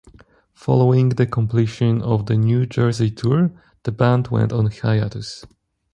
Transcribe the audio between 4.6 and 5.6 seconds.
hiatus.